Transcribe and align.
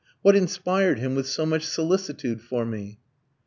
What 0.23 0.35
inspired 0.35 0.97
him 0.97 1.13
with 1.13 1.27
so 1.27 1.45
much 1.45 1.63
solicitude 1.63 2.41
for 2.41 2.65
me? 2.65 2.97